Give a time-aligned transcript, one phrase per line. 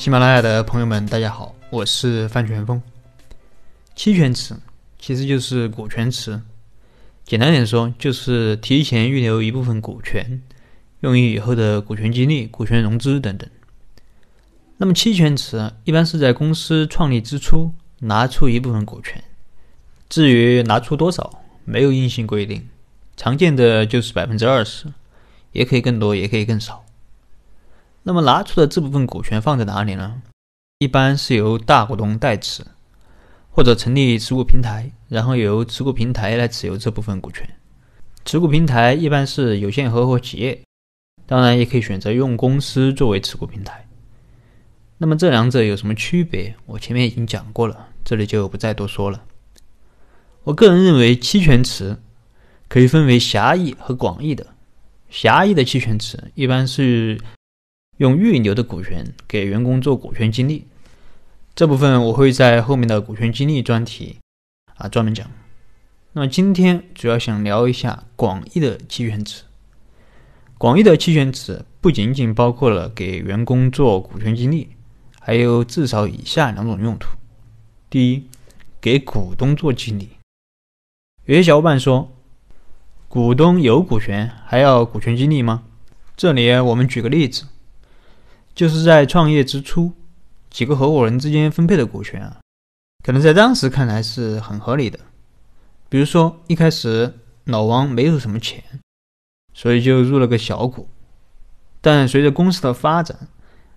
[0.00, 2.80] 喜马拉雅的朋友们，大家好，我是范全峰。
[3.94, 4.54] 期权池
[4.98, 6.40] 其实就是股权池，
[7.26, 10.40] 简单点说，就是提前预留一部分股权，
[11.00, 13.46] 用于以后的股权激励、股权融资等等。
[14.78, 19.22] 那么期权池一般是在公司创立之初拿出一部分股权，
[20.08, 22.66] 至于拿出多少，没有硬性规定，
[23.18, 24.86] 常见的就是百分之二十，
[25.52, 26.86] 也可以更多，也可以更少。
[28.02, 30.22] 那么拿出的这部分股权放在哪里呢？
[30.78, 32.64] 一般是由大股东代持，
[33.50, 37.46] 或者成立持股平台，然后由持股平台来持有这部分股权。
[38.24, 40.62] 持股平台一般是有限合伙企业，
[41.26, 43.86] 当然也可以选择用公司作为持股平台。
[44.96, 46.54] 那么这两者有什么区别？
[46.64, 49.24] 我前面已经讲过了，这里就不再多说了。
[50.44, 51.98] 我个人认为，期权池
[52.68, 54.46] 可以分为狭义和广义的。
[55.10, 57.20] 狭义的期权池一般是。
[58.00, 60.66] 用预留的股权给员工做股权激励，
[61.54, 64.16] 这部分我会在后面的股权激励专题
[64.76, 65.30] 啊专门讲。
[66.14, 69.42] 那么今天主要想聊一下广义的期权池。
[70.56, 74.70] 广义的期权池不仅仅包括了给员工做股权激励，
[75.20, 77.10] 还有至少以下两种用途：
[77.90, 78.24] 第一，
[78.80, 80.08] 给股东做激励。
[81.26, 82.10] 有些小伙伴说，
[83.08, 85.64] 股东有股权还要股权激励吗？
[86.16, 87.44] 这里我们举个例子。
[88.60, 89.90] 就是在创业之初，
[90.50, 92.40] 几个合伙人之间分配的股权啊，
[93.02, 95.00] 可能在当时看来是很合理的。
[95.88, 97.10] 比如说，一开始
[97.44, 98.62] 老王没有什么钱，
[99.54, 100.86] 所以就入了个小股。
[101.80, 103.28] 但随着公司的发展，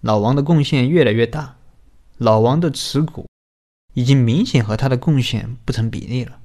[0.00, 1.54] 老王的贡献越来越大，
[2.18, 3.28] 老王的持股
[3.92, 6.40] 已经明显和他的贡献不成比例了，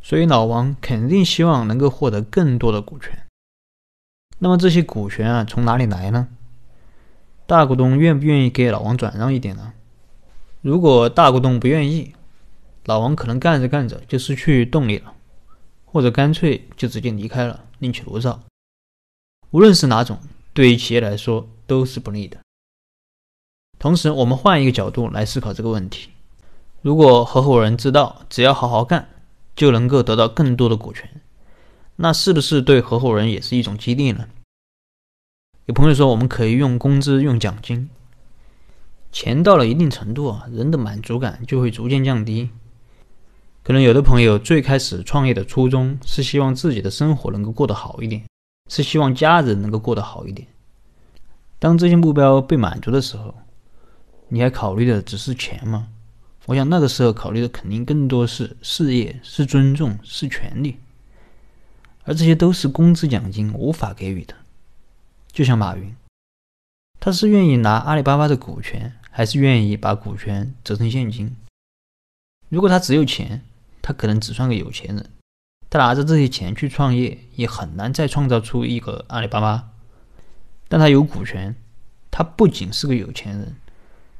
[0.00, 3.26] 所以老王肯定希望能够获得更多的股权。
[4.38, 6.28] 那么这些股权啊，从哪里来呢？
[7.46, 9.72] 大股东愿不愿意给老王转让一点呢？
[10.62, 12.14] 如果大股东不愿意，
[12.86, 15.12] 老王可能干着干着就失去动力了，
[15.84, 18.40] 或者干脆就直接离开了，另起炉灶。
[19.50, 20.18] 无论是哪种，
[20.54, 22.38] 对于企业来说都是不利的。
[23.78, 26.08] 同时，我们换一个角度来思考这个问题：
[26.80, 29.06] 如果合伙人知道只要好好干
[29.54, 31.20] 就能够得到更多的股权，
[31.96, 34.26] 那是不是对合伙人也是一种激励呢？
[35.66, 37.88] 有朋友说，我们可以用工资、用奖金，
[39.10, 42.50] 钱到了一定程度啊，人的满足感就会逐渐降低。
[43.62, 48.22] 可能有的朋友最开始创业的初衷是希望自己的生活能够过得好一点，
[48.70, 50.46] 是希望家人能够过得好一点。
[51.58, 53.34] 当这些目标被满足的时候，
[54.28, 55.88] 你还考虑的只是钱吗？
[56.44, 60.76] 我想那个时候考虑的肯定更多是事业、是尊重、是权利，
[62.02, 64.34] 而这些都是工资奖金无法给予的。
[65.34, 65.92] 就像马云，
[67.00, 71.34] 他是愿意拿阿里巴巴的股权，还是愿意把股权折成现金？
[72.48, 73.44] 如果他只有钱，
[73.82, 75.10] 他可能只算个有钱人，
[75.68, 79.70] 他拿着这些钱去创业，也很难再创造出一个阿里巴巴。
[80.68, 81.56] 但他有股权，
[82.12, 83.56] 他不仅是个有钱人，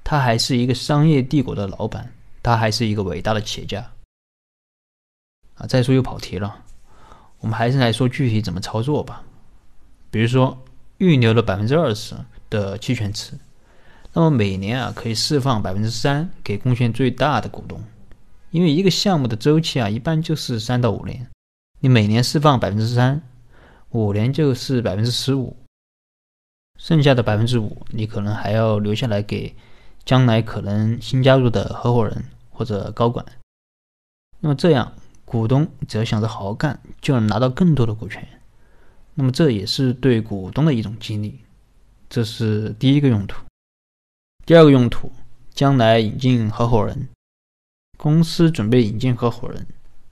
[0.02, 3.92] 他还是一个商业帝国的老板，他还是一个伟大的企业家。
[5.54, 6.64] 啊，再说又跑题了，
[7.38, 9.22] 我们还是来说具体怎么操作吧，
[10.10, 10.58] 比如说。
[10.98, 12.14] 预留了百分之二十
[12.48, 13.38] 的期权池，
[14.12, 17.82] 那么每年啊可以释放百分之三给贡献最大的股东，
[18.50, 21.28] 因为一个项目的周期啊一般就是三到五年，
[21.80, 23.20] 你每年释放百分之三，
[23.90, 25.56] 五年就是百分之十五，
[26.78, 29.54] 剩下的百分之五你可能还要留下来给
[30.04, 33.26] 将来可能新加入的合伙人或者高管，
[34.38, 34.92] 那么这样
[35.24, 38.24] 股东只要想着好好干，就能拿到更多的股权。
[39.16, 41.38] 那么这也是对股东的一种激励，
[42.10, 43.44] 这是第一个用途。
[44.44, 45.12] 第二个用途，
[45.52, 47.08] 将来引进合伙人，
[47.96, 49.66] 公司准备引进合伙人，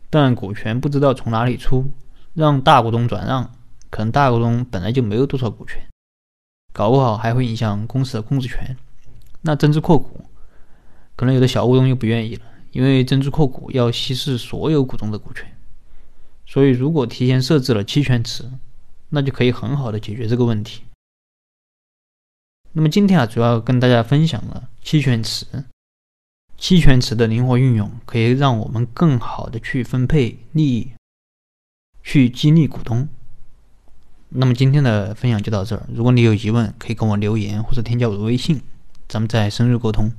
[0.09, 1.91] 但股权不知道从哪里出，
[2.33, 3.53] 让大股东转让，
[3.91, 5.85] 可能大股东本来就没有多少股权，
[6.73, 8.77] 搞不好还会影响公司的控制权。
[9.41, 10.25] 那增资扩股，
[11.17, 15.53] 可能有的小股东又不愿意了，因为增资扩股要稀释所有股东的股权，
[16.47, 18.49] 所以如果提前设置了期权池。
[19.15, 20.83] 那就可以很好的解决这个问题。
[22.73, 25.47] 那么今天啊，主要跟大家分享了期权池，
[26.57, 30.93] 期权池的灵活运用可以让我们更好的去分配利益，
[32.03, 33.07] 去激励股东。
[34.31, 38.63] 那么今天的分享就到这儿，如果你有疑问，可以跟我留言或者添加我的微信，
[39.07, 40.11] 咱们再深入沟通。